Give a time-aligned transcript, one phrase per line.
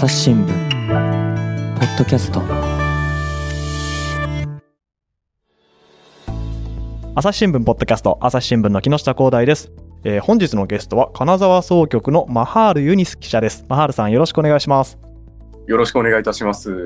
[0.00, 0.48] 朝日新聞
[1.78, 2.40] ポッドキャスト。
[7.14, 9.70] 朝日新聞ポッドキャスト朝日新聞の木下光大です、
[10.04, 13.66] えー本日のゲストは金沢総局のマハールユニス記者です。
[13.68, 14.98] マハールさんよろしくお願いします。
[15.66, 16.70] よろしくお願いいたします。
[16.70, 16.76] よ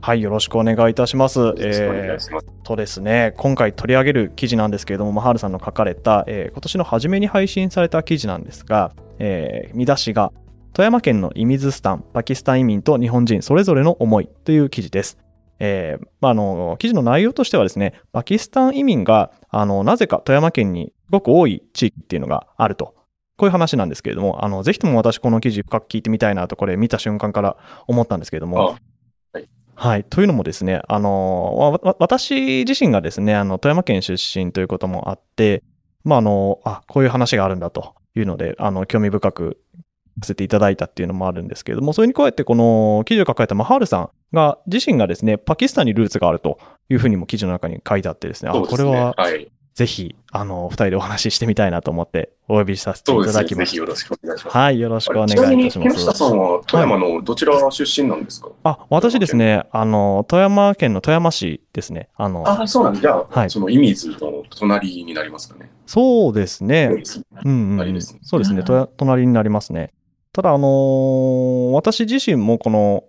[0.00, 1.40] はいよろしくお願いいたします。
[1.40, 2.46] ろしくお願えいします。
[2.46, 10.32] ーとですね今回取り上げる記事なんですけれどもマハールさんの書かれた、えー今年の初めに配信された記事なんですが、えー見出しが
[10.72, 15.18] 富山県のイミズスタンパキスタン移民と日本人それぞれの思いという記事です
[15.60, 22.94] えーまあ、あの記事の内容としてはですね、パキスタン移民があのなぜか富山県にすごく多い地域っていうのがあると。
[23.36, 27.56] こういう話なんですけれども、あのぜひとも私、この記事深く聞いてみたいなと、これ見た瞬間から
[27.86, 28.60] 思ったんですけれども。
[28.60, 28.64] あ
[29.32, 30.04] はいはい。
[30.04, 35.62] というのもですね、あの私自身がですね、あの富山県出身ということもあって、
[36.04, 39.58] まあ、あの、あ、こういう話があるんだというので、あの、興味深く
[40.22, 46.58] せていただいたっていうのもあるんですけれども、それに加えてこの記事を書かれたマハールさんが自身がですね、パキスタンにルーツがあると
[46.88, 49.50] いうふうにも記事の中に書いてあってですね、すねこれははい。
[49.72, 53.14] ぜひ、あの、二人でお話ししてみたいなと思ってお呼びさせてい。
[53.24, 53.70] ただきました。
[53.70, 54.56] ぜひよろしくお願いします。
[54.56, 55.96] はい、よろしくお願いいちなみに、たします。
[55.96, 58.48] 木下さんは富山のどちら出身なんですか？
[58.64, 62.08] あ、私ですね、あの、富山県の富山市ですね。
[62.16, 63.00] あの、あ、そうなんだ。
[63.00, 65.70] じゃあ、はいその、射水の隣になりますかね？
[65.86, 66.90] そうですね。
[67.04, 68.64] そうんうんうん隣ですねそうですね。
[68.96, 69.92] 隣になりますね。
[70.32, 73.04] ただ、あのー私自身もこの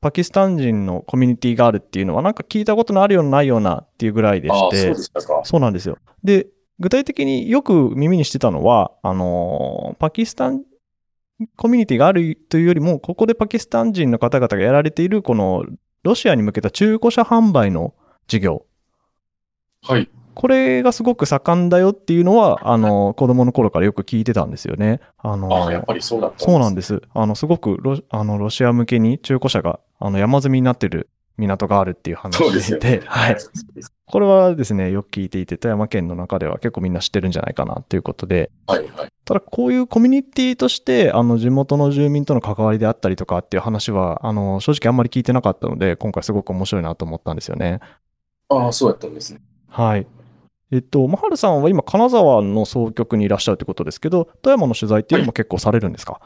[0.00, 5.40] パキスタン人のコミュニティがあるっていうのはなんか聞いたことのあるようなないようなっていうぐらいであ、してそう。
[5.44, 5.98] そうなんですよ。
[6.24, 10.62] で、具体的によく耳にしてたのは、あのーパキスタン
[11.56, 15.64] コミュニティがあるというよりも、ここでパキスタン人の方々がやられている、この
[16.02, 17.94] ロシアに向けた中古車販売の
[18.26, 18.66] 事業。
[19.82, 20.08] はい。
[20.34, 25.00] これがすごく盛んだよっていうのは、あの、子供の頃からよく聞いてたんですよね。
[25.18, 27.02] あの、あ、やっぱりそうだったそうなんですす。
[27.14, 32.38] あの、すごくロあのロシア向けに中古車があの山積みになってる港があるっていう話
[32.70, 33.02] でで、ね。
[33.06, 33.36] はい。
[34.06, 39.08] これはですね、よく聞いていて、富山県の中では結構みんな知ってるんじゃないかなということで、はい、はい。
[39.24, 47.80] ただこういうコミュニティとして、あの、地元の住民との関わりであったりとかっていう話は、あの、正直あんまり聞いてなかったので、今回すごく面白いなと思ったんですよね。
[48.48, 49.40] ああ、そうやったんですね。
[49.68, 50.06] はい。
[50.72, 56.20] えっと、マハルさんは今、金沢の総局にいらっしゃるということですけど、富山の取材っていうのも結構されるんですか、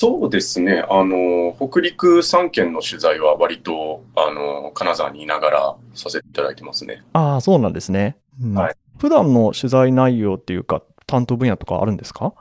[0.00, 0.82] そうですね。
[0.88, 7.02] あの、北陸3県の取材は割と、あの、金沢にいながらさせていただいてますね。
[7.12, 8.16] ああ、そうなんですね。
[8.42, 12.34] うんはい普段の取材内容っていうか、担当分野とかあるんですか？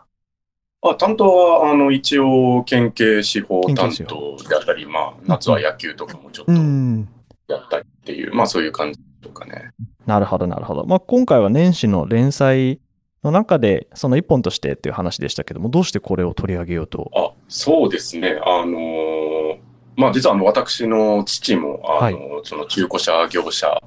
[0.81, 7.07] あ担当は、あの、一応、県警司法担当であったり、まあ、夏は野球とかもちょっとうん。
[7.47, 9.72] やったりっていう、まあ、そういう感じとかね。
[10.06, 10.85] なるほど、なるほど。
[10.85, 12.80] まあ、今回は年始の連載
[13.24, 17.12] の中で、その一本としてっていう話でしたけども、どうしてこれを取り上げようと？
[17.16, 18.40] あ、そうですね。
[18.46, 19.57] あのー
[19.97, 23.81] まあ、実は、あの、私の父も、あの、その中古車業者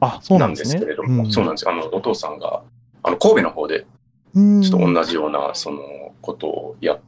[0.00, 0.78] あ、そうななんんです。
[0.78, 1.68] けれども、んそうなんです。
[1.68, 2.62] あの、お父さんが、
[3.02, 3.86] あの、神戸の方で、
[4.34, 5.80] うんちょっと同じような、その、
[6.22, 7.00] ことをやっ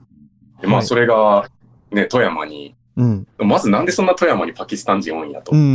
[0.61, 1.49] て、まあ、はいそれが、
[1.91, 3.27] ね、富山に、うん。
[3.39, 5.69] まずなんでそんな富山にパキスタン人多いんやとうんうんう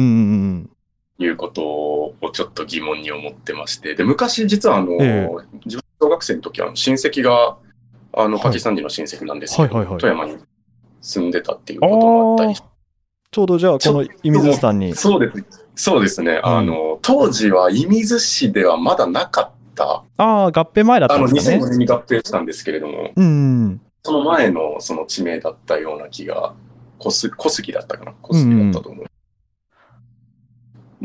[0.58, 0.70] ん
[1.18, 5.30] いうことをちょっと疑問に思ってまして、で、昔実はあの、え
[5.66, 7.58] 自分小学生の時はあの親戚が、
[8.14, 10.38] あの、はいパキスタン人の親戚なんですけど、はいはいはい富山に
[11.02, 11.90] 住んでたっていううん。
[11.90, 12.56] こともあったああり
[13.32, 14.96] ちょうどじゃあ、この射水さんに。
[14.96, 15.66] そうです。
[15.76, 16.40] そうですね。
[16.44, 21.70] あの、当時は射水市ではまだなかった、ああ、合併前だったあの、んですかね2005。
[21.70, 23.82] 年に合併したんですけれども、うん。
[24.04, 26.54] その前のその地名だったような気が、
[26.98, 28.14] 小杉だったかな？
[28.22, 29.06] 小杉だったと思う。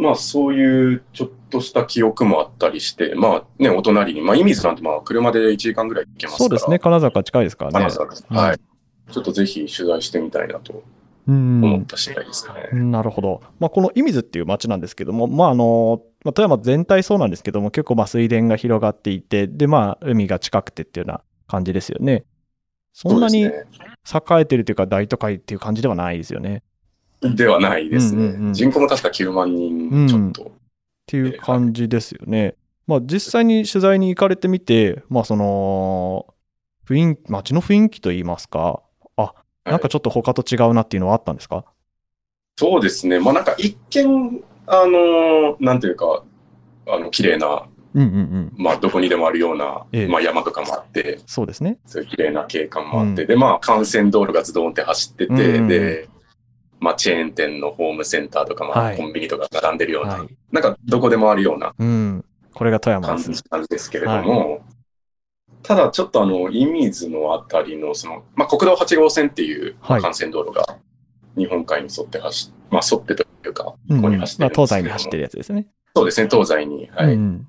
[0.00, 6.48] まあそういうちょっとした記憶もあったりして、まあね、お隣に、まあ射水なんてまあ車で1時間ぐらい行けますから。
[6.48, 6.78] そうですね。。
[6.78, 7.78] 金沢近いですからね。
[7.78, 8.26] 金沢です。
[8.28, 8.60] はい。
[9.12, 10.82] ちょっとぜひ取材してみたいなと
[11.26, 11.62] うん。
[11.64, 12.68] 思った次第ですかね。
[12.72, 13.42] なるほど。
[13.58, 22.24] まあ、この射水っていう町なんですけども、まあ、あの、まあ、富山全体そうなんですけども、結構まあ水田が広がっていて、で、まあ、海が近くてっていうような感じですよね。
[22.92, 23.52] そんなに栄
[24.40, 26.62] えてるというか、大都会っていう感じではないですよね。
[27.22, 27.34] ね。
[27.34, 28.24] ではないですね。
[28.24, 30.42] うんうんうん人口も確か9万人ちょっと。
[30.44, 30.52] っ
[31.06, 32.54] ていう感じですよね。
[32.86, 36.26] まあ、実際に取材に行かれてみて、まあ、その、
[36.88, 38.82] 雰囲気、街の雰囲気といいますか、
[39.16, 39.34] あ、
[39.64, 41.64] なんかちょっと他と違うなっていうのはあったんですか、
[42.58, 43.18] そうですね。
[43.20, 46.24] まあなんか一見、あの、なんていうか、
[46.86, 47.64] あの、綺麗な、
[47.94, 48.52] うんうんうん。
[48.58, 51.78] まあどこにでもあるような、ええまあ山とかもあって、そうですね。
[51.86, 56.08] そういう綺麗な景観もあって、うんで、まあ幹線道路がズドンって走ってて、うんうんうんで、
[56.80, 60.28] まあチェーン店のホームセンターとか、まはいあコンビニとか並んでるような、はい。
[60.50, 62.24] なんかどこでもあるようなうん。
[62.52, 63.44] これが富山です。
[63.44, 64.60] 感じですけれども、
[65.62, 70.78] ただちょっとあの、射水のあたりの、その、まあ国道8号線っていうはい幹線道路が、
[71.36, 75.66] 日本海に沿って走っ、まあ沿ってというか、こうんこに走ってまあ、るん東西に走ってるやつですね。
[75.94, 76.88] そうですね、東西に。
[76.92, 77.14] はい。
[77.14, 77.46] うん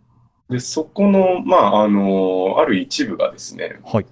[0.51, 4.05] で、そこの、まあ、あの、ある一部がですね、はい。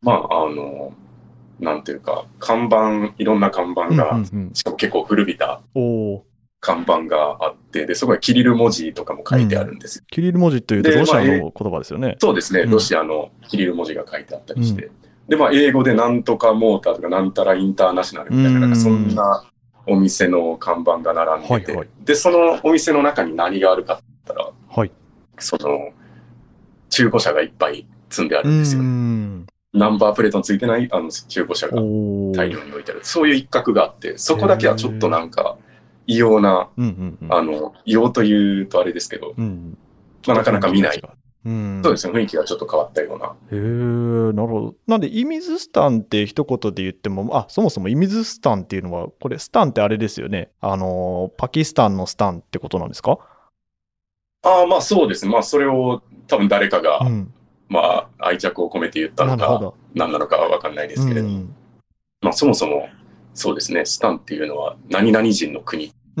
[0.00, 0.94] まあ、あの、
[1.60, 5.60] なんていうか、看板、いろんな看板うんが、うんうんしかも結構古びた。
[6.60, 10.04] 看板があって、で、そこにキリル文字とかも書いてあるんですよ。
[10.10, 12.16] キリル文字というとでロシアの言葉ですよね。
[12.18, 14.90] そうですね、うんロシアのキリル文字が書いてあったりして。
[15.28, 19.44] で、まあ、英語でなんとかモーターとか、なんたらインターナショナルみたいな、なんかそんな
[19.86, 24.90] お店の看板が並んでて、はいはいで、そのお店の中に何があるかって言ったら、はい。
[25.38, 25.92] その、
[26.90, 28.82] 中古車がいっぱい積んであうるんですよ。
[28.82, 29.46] ん。
[29.74, 31.74] ナンバープレートのついてないあの中古車が。
[31.74, 33.00] 大量に置いてある。
[33.02, 35.58] そういう一角があって、そこだけはちょっとなんか、
[36.06, 37.34] 異様な、うんうんうん。
[37.34, 39.76] あの、異様というとあれですけど、うん。
[40.26, 41.02] まあ、なかなか見ない。
[41.44, 41.80] うん。
[41.82, 43.26] そうですね、雰囲気がちょっと変わったような。
[43.26, 44.74] へえ、なるほど。
[44.86, 50.50] なんで、イミズスタンって一言で言っても、あ、そもそもイミズスタンっていうのは、これ、スタンってあれですよね。
[50.60, 53.18] あの、パキスタンのスタンってことなんですか？
[54.42, 55.32] ああ、まあそうですね。
[55.32, 57.34] まあそれを多分誰かが、うん。
[57.74, 59.74] まあ愛着を込めて言ったのか。
[59.94, 61.54] 何なのかはわかんないですけれども、うん
[62.20, 62.88] まあそもそも、
[63.34, 65.92] そうですね、スタンっていうのは何々人の国。
[66.16, 66.20] 意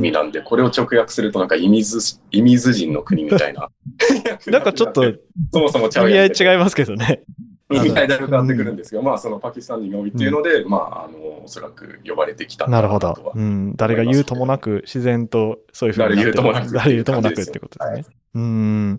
[0.00, 3.68] 味なんで、これを直訳するとなんかイミズ、イミズ人の国みたいな。
[4.48, 5.20] なんかちょっと、意
[5.52, 7.22] そもそもちゃう味合い違いますけどね。
[7.70, 12.98] 意味合いだいぶ変わってくるんですけど、まあそのパキスタン人が多いっていうので、まああの、おそらく呼ばれてきたなるほ。
[12.98, 13.76] どうん。
[13.76, 18.16] 誰が言うともなく、自然とそういうふうになってる誰言うともなく誰言うともなくってことですね。
[18.34, 18.98] うーん。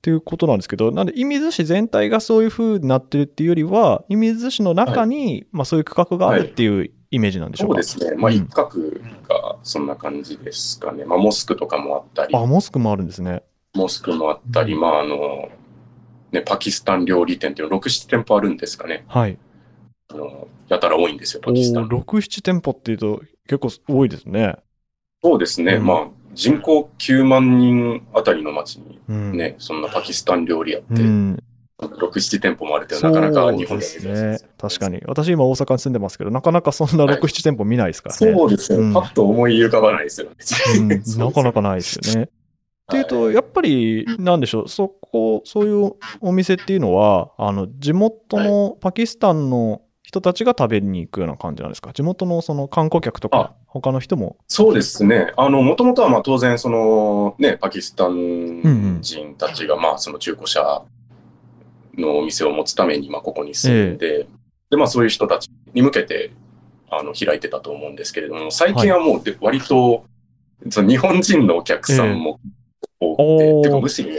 [0.00, 7.82] っていうことなんですけど、なんで、射水市全体がそういう風になってるっていうよりは、射水市の中に、まあそういう区画があるっていうイメージなんでしょうか？
[7.82, 8.16] そうですね。
[8.16, 8.80] まあうん一角
[9.28, 11.04] がそんな感じですかね。
[11.04, 13.42] まあモスクとかもあったり、あ、モスクもあるんですね。
[13.74, 15.50] モスクもあったり、まああの、
[16.32, 19.04] ね、パキスタン料理店っていうの6、7店舗あるんですかね。
[19.06, 19.36] はい。
[20.08, 21.88] あの、やたら多いんですよ、おパキスタン。
[21.88, 24.56] 6、7店舗っていうと結構多いですね。
[25.22, 25.74] そうですね。
[25.74, 29.32] うんまあ人口9万人あたりの町にうん。
[29.32, 31.42] ね、そんなパキスタン料理やって、うん。
[31.78, 34.38] 6、7店舗もあるってなかなか日本でですね。
[34.58, 35.00] 確かに。
[35.06, 38.32] 私今大阪に住んでますけど、なかなかそんな6、はい7店舗見ないですからね。
[38.34, 38.94] そうですうんね。
[38.94, 40.36] パッと思い浮かばないですよね。
[40.78, 40.88] うん
[41.18, 42.24] なかなかないですよね。
[42.24, 42.28] っ
[42.90, 51.92] ていうと、やっぱり、なんでしょう、そこ、そういうお店っていうのは、あの、地元のパキスタンの人たちが食べに行くような感じなんですか？
[51.92, 54.36] 地元のその観光客とか、他の人も？
[54.48, 55.32] そうですね。
[55.36, 60.82] あの、もともとはまあ当然、その、ね、パキスタン人たちが、まあ、その中古車
[61.96, 64.26] のお店を持つために、まあ、ここに住んで、
[64.68, 66.32] で、まあ、そういう人たちに向けて、
[66.90, 70.04] あの、開いてたと思うんですけれども、最近はもうで、割と、
[70.70, 72.40] その日本人のお客さんも
[72.98, 73.62] 多くて、えー。
[73.62, 74.10] てか、むしろ、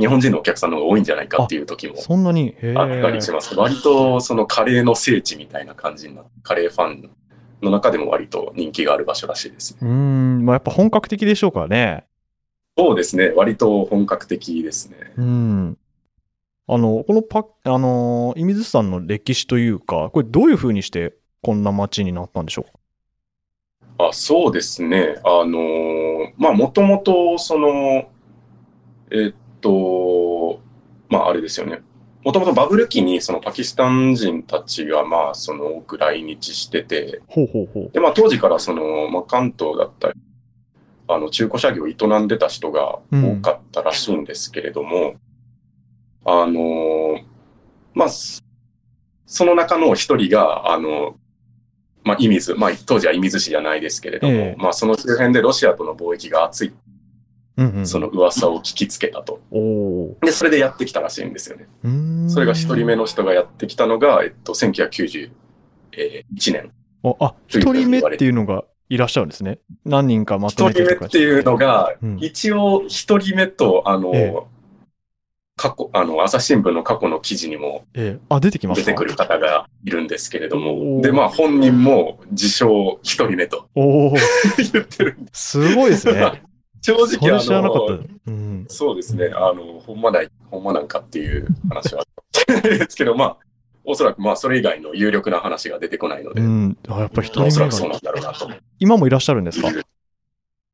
[0.00, 3.54] 日本人のお客さんの方が多いんじゃないかっていう時もそんなに、へあったりします。
[3.54, 7.10] 割と、そのカレーの聖地みたいな感じになって、カレーファン
[7.62, 9.78] の中でも割と人気がある場所らしいですね。
[9.82, 12.06] うーん、まあやっぱ本格的でしょうからね。
[12.78, 13.30] そうですね。
[13.30, 15.12] 割と本格的ですね。
[15.16, 15.78] うん。
[16.66, 22.64] あの、このパ、あの、射水さんの歴史というか、これどういうふうにしてこんな街になったんでしょう
[23.98, 25.16] あそうですね。
[25.24, 28.08] あのーまあ、もともと、その、
[29.10, 30.60] えっと、
[31.08, 31.82] まあ、あれですよね。
[32.24, 37.90] もともとバブル期に、そのパキスタン人たちが、まあ、その、多く来日してて、ほうほうほう。
[37.92, 40.14] で、まあ、当時から、その、まあ、関東だったり、
[41.08, 45.14] あの、中古車業を営んでた人が多かったらしいんですけれども、
[46.24, 47.24] あのー
[47.94, 48.42] まあ、そ
[49.26, 51.14] その中の一人が、あの、
[52.02, 56.72] まあ、射水、まあ、当時は射水市じゃないですけれども、ええまあ、その周辺でロシアとの貿易が熱い、
[57.60, 57.86] うんうん。
[57.86, 59.40] その噂を聞きつけたと。
[60.22, 61.68] で、それでやってきたらしいんですよね。
[62.28, 65.30] それが一人目の人がやってきたのが、えっと、1991
[66.52, 66.72] 年。
[67.04, 69.58] あ、あ一人目っていうのがいらっしゃるんですね。
[69.84, 74.60] 何人かまと一人めてとか目っていうのが、うん一応一人目と、あの、ええ
[75.56, 78.86] 過去、あの、朝日新聞の過去の記事にもええあ、出てきますか？
[78.86, 85.18] 出てくる方がいるんですけれどおも、ーで、まあ本人も自称一人目と 言ってる。
[85.34, 86.42] すごいですね
[86.80, 88.00] 正そ直、あの、。
[88.26, 88.64] うん。
[88.68, 93.36] そうですね、あの、ほんまない、ほんまなんかっていう話はあるですけど、まあ、
[93.84, 96.78] おそらくまあそれ以外の有力な話が出てこないので、うん。
[96.88, 98.48] あ、やっぱ一まあおそらくそうなんだろうなと。
[98.78, 99.68] 今もいらっしゃるんですか？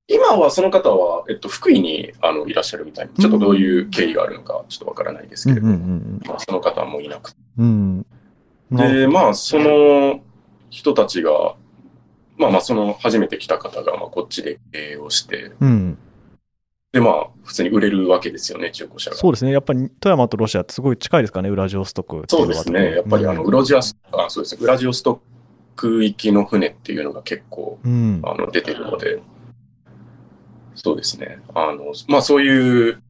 [0.08, 7.38] 今はその方は、えっと、福井にあのいらっしゃるみたいに、ちょっとどういう経緯があるのかちょっとわからないですうんうんけれども、まあ、その方はもういなくて。
[7.58, 8.06] うん
[8.70, 10.20] で、まあ、その
[10.70, 11.54] 人たちが、
[12.38, 15.98] まあまあ、その初めて来た方が、まあ、こっちで経営をして、うん。
[16.92, 19.16] で、まあ、普通に売れるわけですよね、中古車が。
[19.16, 19.52] そうですね。
[19.52, 22.96] やっぱり富山とロシアってすごい近いですかね、ウラジオストクそうですね。
[22.96, 24.60] やっぱりあの、ウラジオス、あ、そうですね。
[24.62, 25.20] ウラジオスト
[25.76, 28.20] 空行きの船っていうのが結構うん。
[28.24, 29.20] あの出てるので、
[30.74, 31.42] そうですね。
[31.54, 33.02] あの、まあそういう、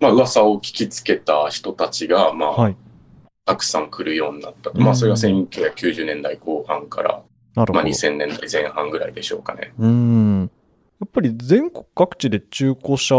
[0.00, 2.76] まあ噂を聞きつけた人たちが、まあ、はい。
[3.44, 7.22] たくさん来るようになったまあそれが1990年代後半から、まあ
[7.56, 7.84] なるほど。
[7.84, 9.72] 2000年代前半ぐらいでしょうかね。
[9.78, 10.50] うん。
[11.00, 13.14] やっぱり全国各地で中古車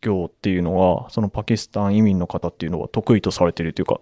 [0.00, 4.00] 業っていうのは、そのパキスタン移民の方っていうのは得意とされているというか、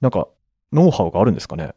[0.00, 0.26] なんか、
[0.72, 1.74] ノウハウがあるんですかね？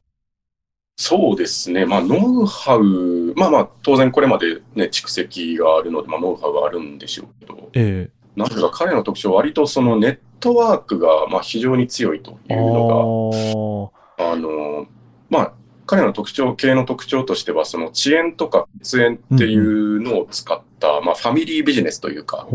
[0.96, 1.86] そうですね。
[1.86, 14.88] まあノウハウ、まあまあ当然これまでね、蓄積があるので、まあノウハウはあるんでしょうけど、えなんか彼の特徴は割とそのネットワークがまあ非常に強いとえいうのが、あの、
[15.30, 15.54] まあ、
[15.90, 22.48] 彼の特徴、系の特徴としては、その遅延とか血縁っていうのを使った、まあ、ファミリービジネスというか、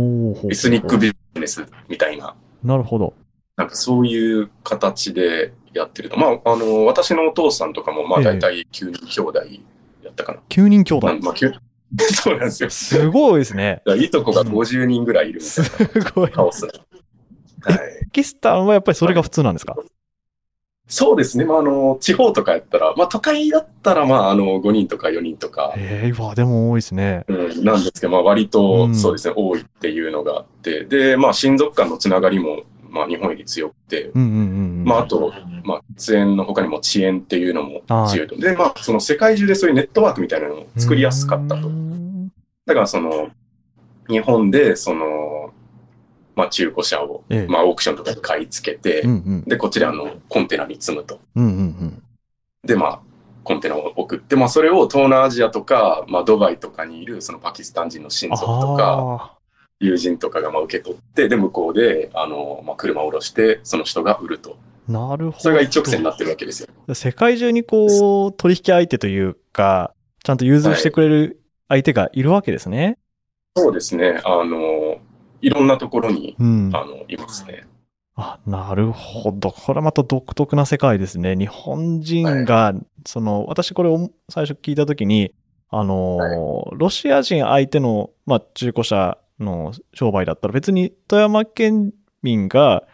[0.49, 3.13] エスニックビジネスみたいな、なるほど。
[3.57, 6.17] なんかそういう形でやってると。
[6.17, 9.39] まあ、あの、私のお父さんとかも、まあ、ええ大体9人兄弟
[10.05, 10.41] やったかな。
[10.49, 11.17] 9人兄弟まあ、。
[11.17, 11.53] まあ、9
[12.15, 12.71] そうなんですよ。
[12.71, 13.83] すごいですね。
[13.99, 15.65] いとこが50人ぐらいいるみたすい
[16.05, 16.31] なごい。
[16.31, 16.73] カオスな。
[17.63, 17.79] はい。
[18.05, 19.75] パキスタンはやっぱりそれが普通なんですか？
[20.87, 21.45] そうですね。
[21.45, 27.25] まあ、あの、地方とかやったら、まあ、都会だったら、まあ、あの、5人とか4人とか、ええわ、でも多いですね。
[27.27, 34.43] うん、なんですけど、まあ、割うと、んそうですね、多いっていうのがあって、で、まあ、親族間のつながりも、まあ、日本より強くて、うんうんうんう
[34.83, 34.85] ん。
[34.85, 35.33] まあ、あと、
[35.65, 38.37] まあ、血縁の他にも遅延っていうのも強いと。
[38.37, 41.71] で、まあ、その世界中でそういうネットワークみたいなのを作りやすかったとう。
[41.71, 42.29] ん
[42.67, 43.31] だから、その、
[44.09, 45.44] 日本で、その、
[46.37, 49.45] まあ、中古車を、ええまあ、オークションとかで買い付けて、うんうん。
[49.45, 51.21] で、こちらのコンテナに積むと。
[51.35, 52.03] うんうんうん。
[52.65, 53.01] で、まあ、
[53.45, 59.39] コンテナを送って、まあ、それを東南アジアとか、まあ、ドバイとかにいる、そのパキスタン人の親族とか、あ
[59.81, 64.57] 友人とかがまあ受け取って、で、向こうで、あの、まあ、車を下ろして、その人が売ると。
[64.89, 65.41] あ、なるほど。
[65.41, 66.95] それが一直線になってるわけですよ。
[66.95, 72.99] 世界中にこう、取引相手というか、ちゃんと融通してくれる相手がいるわけですね。
[73.57, 74.21] そうですね。
[74.25, 74.94] あの、
[75.45, 76.71] いろんなところに、うん。
[76.73, 77.67] あの、いますね。
[78.17, 79.51] あ、なるほど。
[79.51, 81.37] これまた独特な世界ですね。
[81.37, 82.73] 日本人が、
[83.07, 85.35] その、私これを最初聞いたときに、
[85.69, 86.19] あの、
[86.73, 92.85] ロシア人相手の、まあ、中古車の商売だったら別に富山県民が、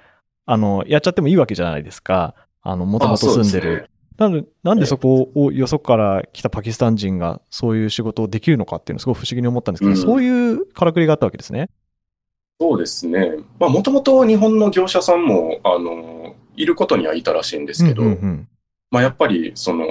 [0.47, 2.35] あの、やっちゃってもいいわけじゃないですか。
[2.63, 3.91] あの、もともと住んでる。
[4.19, 11.71] なんで、なんでそこをよそから来たパキスタン人がそういう仕事をできるのかっていうのすごい不思議に思ったんですけど、うんそういうからくりがあったわけですね。
[12.61, 13.37] そうですね。
[13.59, 18.49] まあ、もともと日本の業者さんも、あの、いることにはいたらしいんですけど、うんうんうん
[18.91, 19.87] まあ、やっぱり、その、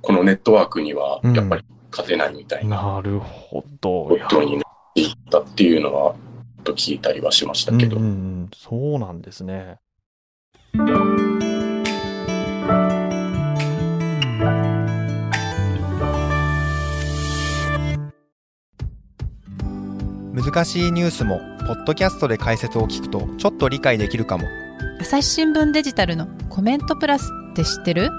[0.00, 4.08] このネットワークには、うんやっぱり勝てないみたいななるほど。
[4.08, 7.96] ことになっていったっていうのは、ちょっと聞いたりはしましたけど。
[7.96, 9.78] うんうんうん、そうなんですね。
[20.34, 24.44] 難しいニュースもポッドキャストで解説を聞くとちょっと理解できるかも。
[25.00, 28.10] 朝日新聞デジタルのコメントプラスって知ってる？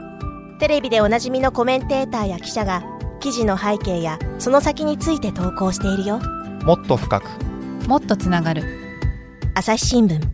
[0.60, 2.84] テレビでおなじみのコメンテーターや記者が
[3.20, 6.20] 記事の背景やその先について投稿しているよ。
[6.64, 7.30] もっと深く。
[7.88, 8.64] もっとつながる。
[9.54, 10.14] 朝日新聞。
[10.14, 10.26] やっ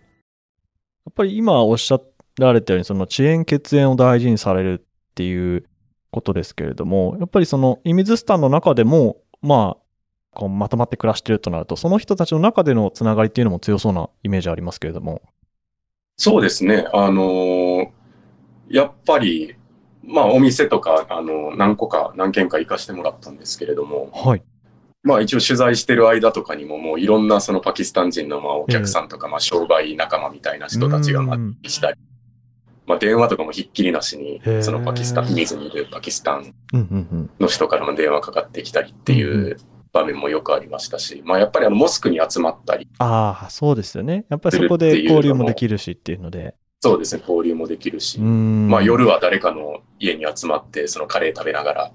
[1.14, 2.00] ぱり今おっしゃ
[2.38, 5.66] られたように、その遅延血縁を大事にされるっていう
[6.10, 9.81] ことですけれども、やっぱりそのイミズスタンの中でも、まあ、
[10.34, 15.22] こうまとまって暮らしてるとなると、その人たちの中でのつながりっていうのも強そうなイメージありますけれども。
[16.16, 16.86] そうですね。
[16.92, 17.88] あのー
[18.72, 19.54] やっぱり、
[20.02, 24.42] まあ、お店とか、あの何個か、何軒か行かしてもらったんですけれども、はい。
[25.02, 31.98] まあ、一応取材してる間とかにも、もういろんなそのパキスタン人のまあお客さんとか、まあ、商売仲間みたいな人たちがまあうんしたり、
[32.86, 36.54] まあ、電話とかもひっきりなしにそのパキスタン、水にいるパキスタン。
[37.38, 39.58] の人からも電話かかってきたりっていう
[39.92, 44.24] 場面もよくありましたし、まあ、やっぱりあの、モスクに集まったり、ああ、そうですよね。
[44.28, 46.54] やっぱりそこで交流もできるしっていうので。
[46.80, 48.68] そうですね、交流もできるし、うん。
[48.68, 51.92] まあ、夜は誰かの家に集まって、そのカレー食べながら。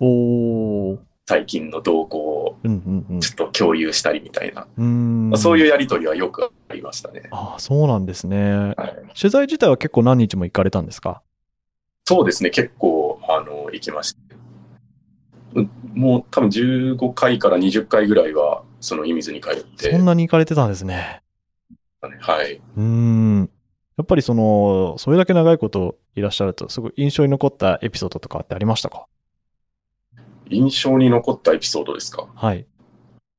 [1.30, 5.30] 最近の動向をうんうんうんちょっと共有したりみたいな、うん。
[5.30, 7.24] まあそういうやりとりはよくありましたね。
[7.32, 8.54] ああ、そうなんですね。
[8.54, 11.22] はい、取材自体は結構何日も行かれたんですか？
[12.06, 14.27] そうですね、結構、あの、行きました。
[15.58, 21.24] うんもう多分15回から20回ぐらいは、その、射水に通って、そんなに行かれてたんですね。
[22.22, 22.54] はい。
[22.56, 23.50] うーん。
[23.98, 29.08] やっぱりその、それだけ長いこといらっしゃると、すごい印象に残ったエピソードとかってありましたか？
[30.50, 32.28] 印象に残ったエピソードですか？
[32.36, 32.68] はい。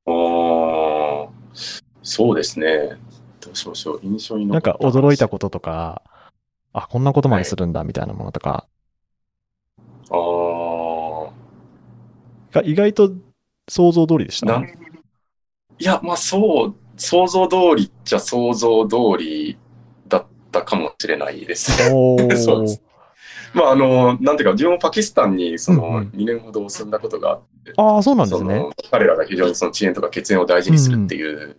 [0.05, 1.29] あー
[2.03, 2.97] そうですね。
[3.39, 3.99] どうしましょう。
[4.03, 6.03] 印象になん残ったか驚いたこととか、
[6.73, 8.67] あ、こんなことまでするんだみたいなものとか。
[10.11, 10.68] あー
[12.61, 13.11] が意外と
[13.69, 14.61] 想像通りでした。
[15.79, 19.57] いや、まあそう、想像通りっちゃ想像通り
[20.07, 22.81] だったかもしれないです そうです
[23.53, 28.69] まああの、なんていうか、自分もパキスタンにそのうんうん2年ほど住んだことがあって、ああ、そうなんですね。
[28.91, 31.57] 彼らが非常にその遅延とか血縁を大事にするっていう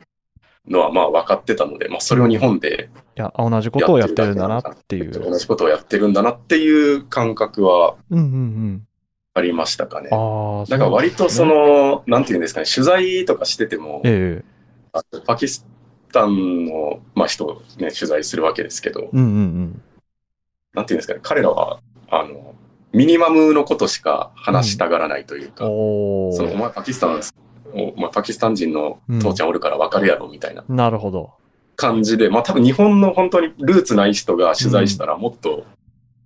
[0.68, 5.10] のはまあ分かってたので、まあそれを日本でいや、同じことをやってるんだなっていう。
[5.10, 8.86] 同じことをやってるんだなっていう感覚はうんうんうん。
[9.34, 10.08] ありましたかね。
[10.12, 14.60] ああ、だから割とその、の、なんていうんですかね、取材とかしてても、ええ
[14.92, 15.64] あパキス
[16.12, 19.82] タンの、まあ、人を、ね、取材するわけですけど、うんうんうん。
[20.74, 21.78] なんていうんですかね、彼らは、
[22.10, 22.54] あの、
[22.92, 27.20] ミニマムのことしか話したがらないというか、おそのおー前パキスタン
[27.72, 31.34] お前パキスタン人の父ちゃんおるから分かるやろみたいななるほど。
[31.76, 35.64] 感じで、まあ多分日本の本当にルーツない人が取材したらもっと、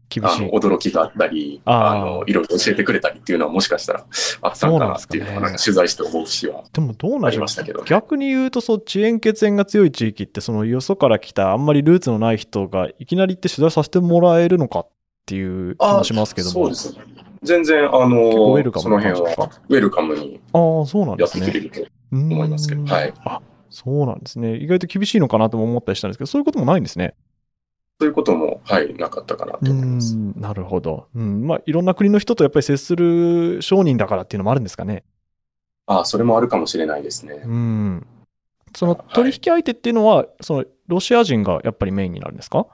[0.08, 0.46] 厳しい。
[0.50, 4.04] 驚きがあったりあの、いろいろ教えてくれたりっていうのはもしかしたら
[4.42, 7.84] あったのかなっていうのは、そうなんですかね取材して思うしはでもどうなんあでしょうりましたけど、ね。
[7.88, 14.88] 逆に言うと、そう、遅延血縁が強い地域って、そのよそから来たあんまりルーツのない人がいきなり行って取材させてもらえるのかっ
[15.26, 16.52] ていう気もしますけども。
[16.52, 17.04] そうですね。
[17.42, 21.46] 全然、あのその辺は、ウェルカムにああ、そうなんやっですね。
[21.46, 21.80] てくれると
[22.12, 23.12] 思思いますけど、はい。
[23.24, 24.56] あ、そうなんですね。
[24.56, 27.14] 意外と厳しいのかなとも思ったりしたんですけど、そういうこともないんですね。
[28.00, 30.16] そういうことも、はい、なかったかなとう思います。
[30.16, 31.08] ん、なるほど。
[31.14, 31.46] うん。
[31.46, 35.04] まあ、いろんな国の人とやっぱり接する商人だからっていうのもあるんですかね。
[35.86, 37.42] ああ、それもあるかもしれないですね。
[37.44, 38.06] うん。
[38.74, 42.66] そのはい取引相手っていうのは、そのロシア人がやっぱりメインになるんですか？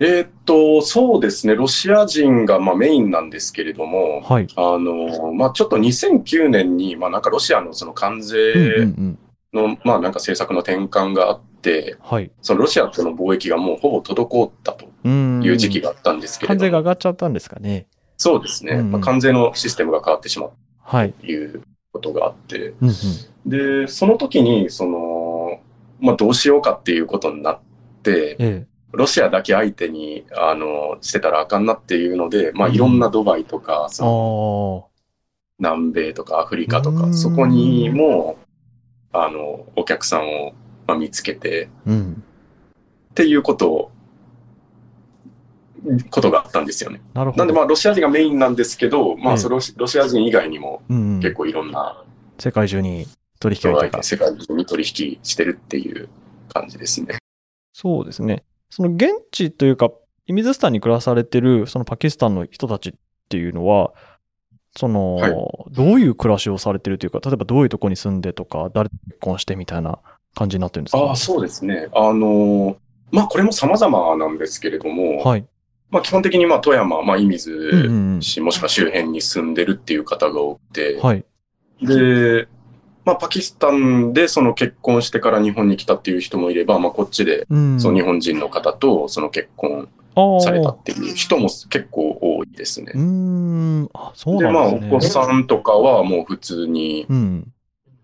[0.00, 4.46] えーっと、そうですね、ロシア人がまあメインなんですけれども、はい。
[4.56, 8.38] あの、まあちょっと2009年に、まあなんかロシアのその関うんうん税
[8.80, 9.18] うん。
[9.52, 12.30] の、まあなんか政策の転換があって、はい。
[12.42, 15.42] そのロシアとの貿易がもうほぼ滞ったとうん。
[15.42, 17.86] いう時期があったんですけれども、関税が上がっちゃったんですかね。
[18.16, 20.50] そうですね、うんうんまあ関税のシステムが変わってしまう
[20.82, 21.12] はい。
[21.12, 21.62] という
[21.92, 23.84] ことがあって、うんうん。
[23.84, 25.60] で、その時に、その、
[26.00, 27.60] まあどうしようかっていうことになっ
[28.02, 33.94] て、えロシアだけ相手に、あの、してたらあかんなっていうので、まあうんいろんなドバイとか、え。
[33.94, 34.88] そのあ
[35.58, 38.38] 南米とかアフリカとか、うんそこにも、
[39.12, 40.52] あの、お客さんを、
[40.86, 41.90] まあ、見つけて、あ。
[41.90, 42.22] うん。
[43.10, 43.90] っていうことを、
[46.10, 47.00] ことがあったんですよね。
[47.14, 47.38] なるほど。
[47.38, 52.04] なんでまあロシア人がメインなんですけど、まええあそれをロシア人以外にもうんうん結構いろんな
[52.38, 53.06] 世界中に
[53.40, 54.28] 取引人がいて、相手が。
[54.32, 56.08] 世界中に取引してるっていう
[56.52, 57.18] 感じですね。
[57.72, 58.44] そうですね。
[58.70, 59.90] その現地というか、
[60.26, 62.92] イミズスタンに暮らされてる、そのパキスタンの人たちっ
[63.28, 63.92] ていうのは、
[64.76, 65.32] その、はい
[65.70, 69.98] どういう暮らしをされてるというか、例えばどういうとこに住んでとか、誰と結婚してみたいな
[70.34, 70.98] 感じになってるんですか？
[70.98, 71.88] ああ、そうですね。
[71.94, 72.76] あの、
[73.12, 75.46] まあこれも様々なんですけれども、はい。
[75.90, 81.02] まあ基本的にまあ富山、まあ射うん水うん市、もしくは周辺に住んでるっていう方が多くて、うん。
[81.02, 81.24] はい。
[81.82, 82.48] で、
[83.04, 87.80] まあ、パキスタンでその結婚してから日本に来たっていう人もいれば、まあ、こっちでうん。
[87.80, 92.07] その日本人の方とその結婚あされたあっていう人も結構多い
[92.52, 92.98] ですねう。
[92.98, 93.90] ーん。
[93.94, 94.96] あ、そうで、まあ、なんですね。
[94.96, 97.52] お子さんとかはもう普通に、うん。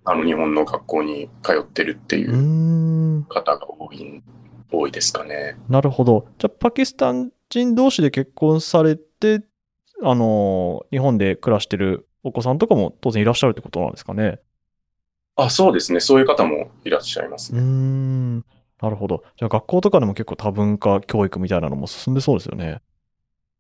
[0.04, 4.22] あの、日本の学校に通ってるっていう方が多い、
[4.70, 5.57] 多いですかね。
[5.68, 6.26] なるほど。
[6.38, 9.42] じゃあ、パキスタン人同士で結婚されて、
[10.02, 14.40] あの、日本で暮らしてるお子さんとかも当然いらっしゃるってことなんですかね。
[15.37, 16.00] あ、そうですね。
[16.00, 17.61] そういう方もいらっしゃいますね。
[17.61, 18.38] ん。
[18.80, 19.24] なるほど。
[19.37, 22.80] じゃあ学校とかでも結構多文化教育みたいなのも進んでそうですよね。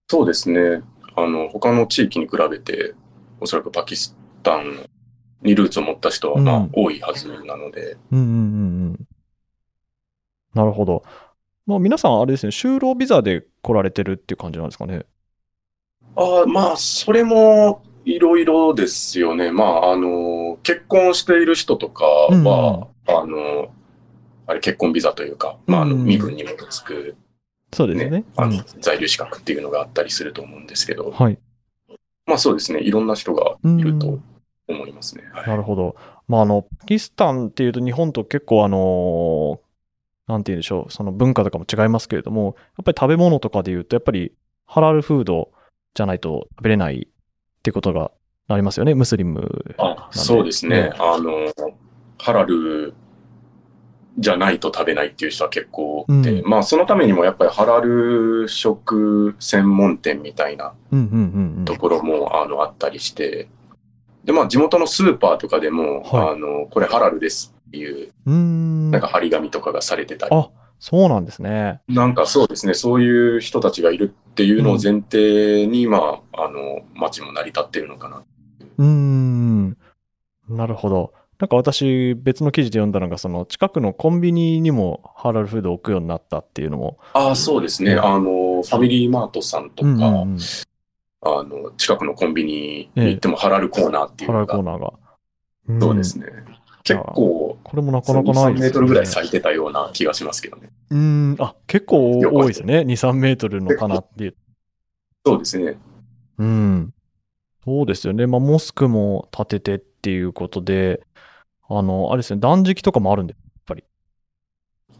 [0.08, 0.82] そうですね。
[1.16, 2.94] あの、他の地域に比べて、
[3.40, 4.88] おそらくパキスタン
[5.42, 8.36] にルーツを持った人は、まあうん、多いはずなので、うんうんうんう
[8.94, 9.08] ん。
[10.54, 11.02] なるほど。
[11.66, 15.06] まあ皆さんあれですね、就労ビザで来られてるっていう感じなんですかね？
[16.16, 19.50] ああ、まあ、それもいろいろですよね。
[19.50, 23.72] まあ、あの、結婚している人とかは、あの、
[24.46, 27.23] あれ結婚ビザというか、まあ、あの、うん身分に基づくね、
[27.74, 28.24] そうですね。
[28.36, 31.38] あのうん、在留資格っていうのがあったりすると思うんですけど、はい。
[32.26, 32.80] まあそうですね。
[32.80, 34.24] いろんな人がいるとうん
[34.68, 35.24] 思いますね。
[35.32, 35.96] はいなるほど。
[36.26, 39.60] まああの、パキスタンっていうと日本と結構あの、
[40.26, 44.32] なんて言うんでしょう、その文化とかも違いますけれども、やっぱり食べ物とかで言うと、やっぱり
[44.66, 45.50] ハラルフード
[45.94, 48.10] じゃないと食べれないってことが
[48.48, 49.64] ありますよね、ムスリム。
[49.78, 50.90] あ、そうですね。
[50.98, 51.52] あの、
[52.18, 52.94] ハラル
[54.18, 63.48] じゃないと食べないっていう人は結構多くて、うまあそのためにもやっぱりハラル食専門店みたいなうんうんうんうんところも、あのあったりして、
[64.24, 68.90] で、まあ地元のスーパーとかでも、はいあの、これハラルですっていう、うーん。
[68.90, 70.48] なんか張り紙とかがされてたり、あ、
[70.78, 71.80] そうなんですね。
[71.88, 78.22] なんかそうですね、そういう人たちがいるっていうのを前提に、まあ、あの、街も成り立ってるのかな。
[78.78, 79.76] うーん。
[80.48, 81.12] なるほど。
[81.38, 86.98] なんか私、別の記事で読んだのが、その近くのコンビニにもハラルフードを置くようになったっていうのも。
[87.12, 87.92] ああ、そうですね。
[87.92, 90.38] うんあの、ファミリーマートさんとか、うんうんうん
[91.26, 94.92] あの、近くのコンビニに行ってもハラルコーナーっていうハラのが、ルコーナーが。
[95.80, 96.26] そうですね。
[96.84, 100.68] 結構、これもなかなかない2、3ですメートルぐらい咲いてたような気がしますけどね。
[100.90, 101.36] うーん。
[101.38, 102.80] あ、結構多いですね。
[102.80, 104.34] 2、3メートルの棚っていう。
[105.24, 105.78] そうですね。
[106.36, 106.94] うん。
[107.64, 108.26] そうですよね。
[108.26, 111.00] まあ、モスクも建ててっていうことで、
[111.66, 113.84] あの、あれですね、断食とかもあるんで、やっぱり。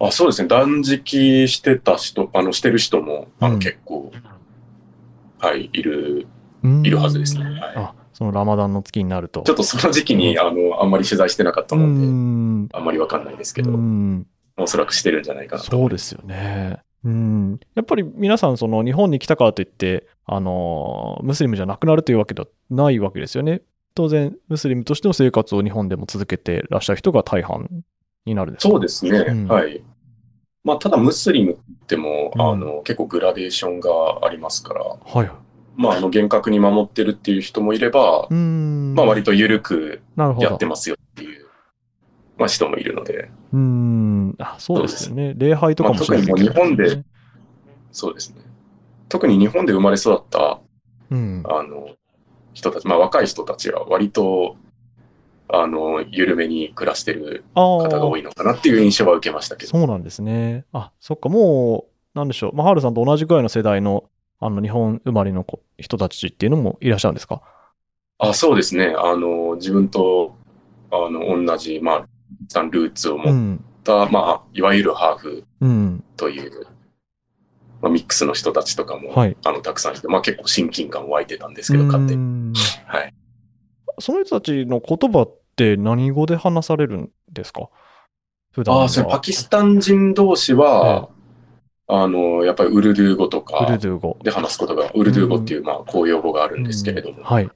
[0.01, 0.49] あ、そうですね。
[0.49, 4.11] 断食してた人、あの、してる人も、あの、うん結構、
[5.39, 6.27] はい、いる、
[6.85, 7.45] いるはずですね。
[7.45, 7.73] はい。
[7.77, 9.43] あ、そのラマダンの月になると。
[9.43, 12.79] ちょっとその時期に、あの、あんまり取材してなかったうーもんで、ん。
[12.79, 14.27] あんまりわかんないですけうど、ん。
[14.57, 15.71] おそらくしてるんじゃないかなと。
[15.71, 16.79] そうですよね。
[17.05, 17.61] うん。
[17.75, 23.61] やっぱり皆さん、その日本に来たからといって、あの、ムスリムじゃなくなるというわけではないわけですよね。
[23.95, 27.69] 当然、ムスリムとしての生活を日本でも続けてらっしゃる人が大半
[28.27, 28.69] になるですか？
[28.71, 29.19] そうですね。
[29.19, 29.83] うんはい。
[30.65, 33.91] まあ、ただムスリムっても、うんあの、結構グラデーションが
[34.27, 35.31] ありますから、はい。
[35.77, 38.95] まあ、あの、厳格に守ってるっていう人もいれば、うーん。
[38.95, 40.01] まあ、割と緩く。
[40.17, 41.47] やってますよっていう、
[42.39, 44.35] まあ、人もいるので、うーん。
[44.39, 45.35] あ、そうですよね。
[45.37, 47.05] 礼拝とかもまあ特にもう日本で
[47.93, 48.41] そうですね。
[49.09, 50.61] 特に日本で生まれ育った、
[51.11, 51.43] うん。
[51.45, 51.91] あの、
[52.55, 54.57] 人たち、まあ、若い人たちは割と、
[55.49, 59.71] あの、緩めに暮らしてるあ方が多あ、いのかなっていう印象は受けましたけど。
[59.71, 60.65] そうなんですね。
[60.73, 62.57] あ、そっか、もう、なんでしょう。
[62.57, 64.05] まあ、ハルさんと同じくらいの世代の、
[64.41, 67.43] あの、日本生まれの子人たちっていうのもいらっしゃるんですか？
[68.19, 68.95] あ、そうですね。
[68.97, 70.35] あの、自分と、
[70.91, 72.07] あの、同じ、ま
[72.55, 73.65] あ、ルーツをう持っん。
[73.85, 76.05] た、まあ、いわゆるハーフうん。
[76.17, 76.67] という、
[77.85, 79.37] まあ、ミックスの人たちとかも、はい。
[79.45, 82.53] あの、たくさんいて、まあ、結構親近感湧いてたんですけど、勝手に。
[82.53, 82.59] に。
[82.87, 83.15] はい。
[83.99, 87.69] その人たちの言葉って何語で話されるんですか？
[88.53, 91.11] 普段はああ、それパキスタン人同士は、
[91.87, 94.19] あの、やっぱりウルドゥー語とウかルドゥー語。
[94.25, 97.45] で話すことが、ウルドゥー語っていう、まあ、公用語があるんですけれども、うんはい。
[97.45, 97.51] ウ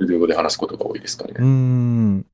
[0.00, 1.34] ルドゥー語で話すことが多いですかね。
[1.38, 2.26] うーん。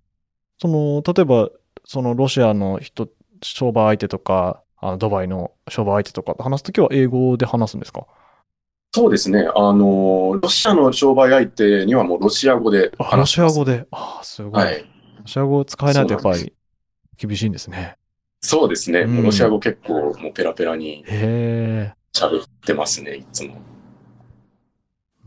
[0.61, 1.51] その、例えば、
[1.85, 3.09] そのロシアの人、
[3.43, 8.05] 商売相手とか、あのドバイの商売相手とかと話すときは英語で話すんですか？
[8.93, 9.49] そうですね。
[9.55, 13.55] あの、ロシアの商売相手にはもうロシア語であ、ロ話します。
[13.55, 13.87] シア語で？
[13.93, 14.63] ああ、すごい。
[14.65, 14.81] はい。
[14.81, 14.87] ロ
[15.25, 16.53] シア語を使えないとやっぱり
[17.17, 17.97] 厳しいんですね。
[18.41, 19.01] そうですね。
[19.03, 21.05] うんロシア語結構もうペラペラに。
[21.07, 23.63] 喋ってますね、いつも。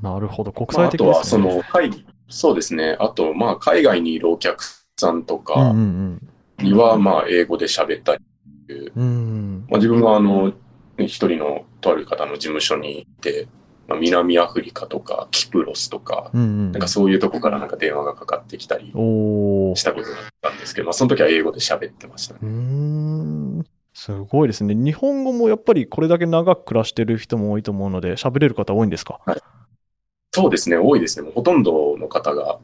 [0.02, 0.52] なるほど。
[0.52, 1.44] 国まあ、あ際的ですね。
[1.44, 2.98] とは、その、海、そうですね。
[3.00, 4.64] あと、まあ、海外にいるお客
[4.98, 6.22] さんとかん
[6.60, 8.24] には、まあ、英語で喋ったり、
[8.70, 8.92] うん。
[8.96, 9.66] うん。
[9.70, 10.54] まあ、自分は、あの、
[10.98, 13.48] ね一人のとある方の事務所に行って、
[13.88, 16.72] まあ、南アフリカとか、キプロスとか、うんうん。
[16.72, 22.40] なんかそういうとこからなんか電話がかかってきたりしたことがあったんですけど、まあ、その時は英語で喋ってましたね。
[22.44, 23.66] うーん。
[23.94, 24.76] すごいですね。
[24.76, 29.20] 日本語もやっぱりこれだけ長く暮らしてる人も多いと思うので、喋れる方多いんですか？
[30.34, 31.24] そうですね、多いですね。
[31.24, 32.60] もうほとんどの方が、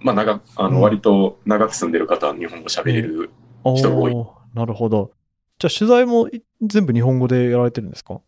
[0.00, 3.30] まあ、長く、あうんの、割と長く住んでる方は日本語喋れる。
[3.74, 5.12] 人が多いおーなるほど。
[5.58, 8.20] じゃあ取材もい全部日本語でやられてるんですか？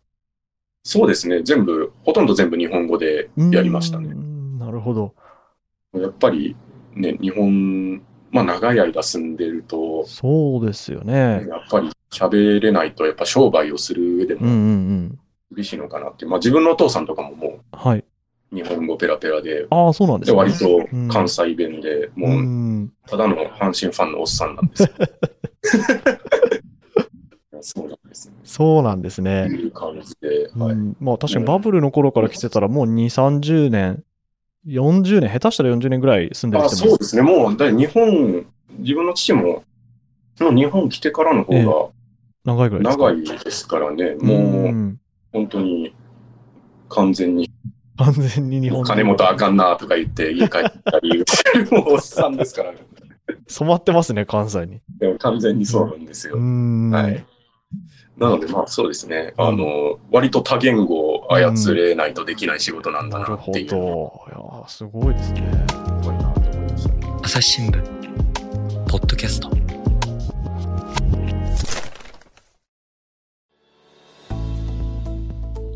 [0.84, 4.14] そうですね、全部、ほとんど全部日本語でやりましたね
[4.58, 5.14] なるほど。
[5.94, 6.54] やっぱり
[6.94, 11.46] ね、日本、まあ長い間住んでると、そうですよね。
[11.48, 14.60] やっぱり喋れないと、やっぱ商売をする上でうんうんうも
[15.08, 15.18] ん。
[15.54, 16.30] 厳しいのかなっていう。
[16.30, 18.04] まあ自分のお父さんとかももはい。
[18.52, 20.38] う日本語ペラペラで、ああ、そうなんですで、ね。
[20.38, 22.12] 割とうん関西弁で、う。
[22.16, 24.88] もうんただの阪神ファンのおっさんなんですよ。
[27.62, 28.35] そうなんですね。
[28.44, 29.48] そうなんですね。
[29.48, 30.72] いう感じで、はい。
[30.72, 34.04] うん、まあ確かにバブルの頃から来てたらもう2、30年、
[34.66, 37.22] 40年、下手したら40年ぐらい住んでるあ人もそうですね。
[37.22, 38.46] もう、だい日本、
[38.78, 39.64] 自分の父も、
[40.40, 41.92] もう日本来てからのええ方
[42.44, 45.00] 長いぐらいです長いですからね、もう、ん
[45.32, 45.94] 本当に
[46.88, 47.45] 完全に
[47.98, 51.24] 完全に日本金本あかんなとか言って家帰ったり、
[51.70, 52.78] もうおっさんですからね。
[53.48, 54.80] 染まってますね、関西に。
[54.98, 56.37] でも完全にそうなんですよ。
[56.38, 57.24] んはい。
[58.16, 59.35] なので、まあそうですね。
[59.37, 63.59] あの、割と多言語を操れないとできない仕事なんだなるほど。
[63.59, 65.50] いなっていうのやがーすごいですね。
[65.68, 65.76] す
[66.09, 66.94] ごいなと思いました。
[67.22, 67.82] 朝日新聞
[68.88, 69.65] ポッドキャスト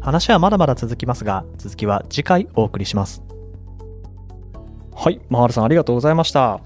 [0.01, 3.23] 話はまだまだ続きますが、続きは次回お送りします。
[4.95, 6.61] はい、マハルさんありがとうございました。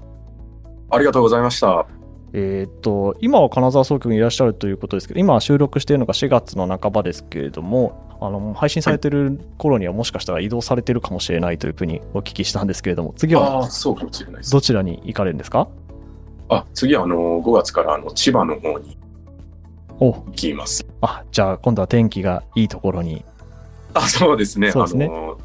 [0.89, 1.85] ありがとうございました。
[2.33, 14.51] えっ、と、今は金沢総局にいらっしゃるということですけど、今収録しているのが4月の半ばですけれども、あの、配信されてる頃にはもしかしたら移動されてるかもしれないというふうにお聞きしたんですけれども、次あはあ、そうかもしれないです。
[14.51, 15.67] どちらに行かれるんですか？
[16.49, 18.97] あ、次はあの、5月からあの、千葉の方に
[19.99, 20.85] お、行きます。
[21.01, 23.23] あ、じゃあ今度は天気がいいところに、
[23.93, 24.71] あ、そうですね。
[24.71, 25.37] そうですねあの、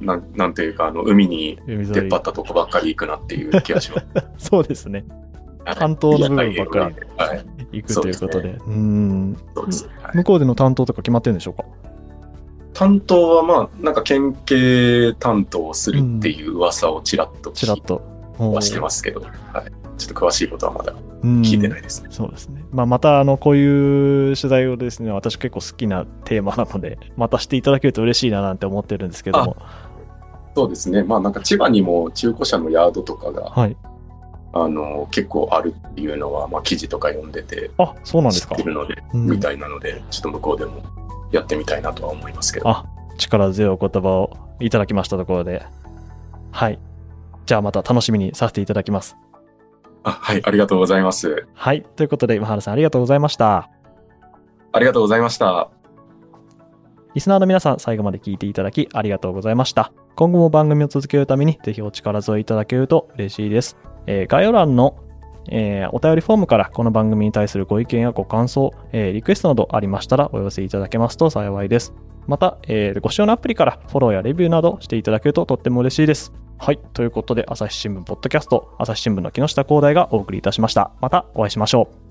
[0.00, 4.06] なん、なんていうか、あの、海に出っ張ったとこばっかり行くなっていう気がします。
[4.50, 5.04] そうですね。
[5.08, 5.20] はい
[5.78, 6.88] 担当の部分ばっか
[7.70, 7.80] り。
[7.82, 8.48] 行くということで。
[8.48, 9.36] うーん。
[10.14, 11.64] 向こうでの担当とか決まってるんでしょうか？
[12.72, 18.02] 担当はまあ、なんか県警担当をするっていう噂をちらっとちらっと。
[18.38, 19.79] はしてますけど、はい。
[20.00, 22.08] ちょっと詳しいことはまだうん聞いてないですね。
[22.10, 22.64] そうですね。
[22.72, 29.56] まあ、また、あの、こういう取材をですね、私結構好きなテーマなので、 またしていただけると嬉しいななんて思ってるんですけども。
[30.54, 31.02] そうですね。
[31.02, 33.76] まあなんか千葉にも中古車のヤードとかが、はい。
[34.52, 38.64] あの、結構あるっていうのは、まあ記事とか読んでてあ、そうなんで知すかって。
[38.64, 40.82] るので、うんみたいなので、ちょっと向こうでも
[41.30, 42.68] やってみたいなとは思いますけど。
[42.68, 42.86] あ、
[43.18, 45.62] 力強いお言葉をいただきましたところで。
[46.50, 46.78] はい。
[47.46, 49.16] じゃあまた楽しみにさせていただきます。
[50.02, 51.46] あはい、ありがとうございます。
[51.54, 51.82] はい。
[51.96, 53.68] ということで、今原さんありがとうございました。
[54.72, 55.70] ありがとうございました。
[57.14, 59.92] リスナーの皆さん、最後まで聞いていただきありがとうございました。
[60.16, 63.76] 今後も番組を続けるために、ぜひお力添えいただけると嬉しいです。
[64.06, 64.96] えー概要欄の、
[65.50, 71.92] えーお便りフォームからこの番組に対するご意見やご感想、えーリクエストなどありましたらお寄せいただけますと幸いです。
[72.26, 76.32] また、えーご使用のアプリからフォローやレビューなどしていただけるととっても嬉しいです。
[76.62, 76.78] はい。
[76.92, 80.90] ということで、朝日新聞ポッドキャスト、朝日新聞の木下光大がお送りいたしました。
[81.00, 82.09] またお会いしましょう。